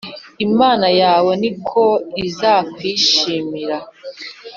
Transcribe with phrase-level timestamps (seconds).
[0.47, 1.83] imana yawe ni ko
[2.25, 3.77] izakwishimira.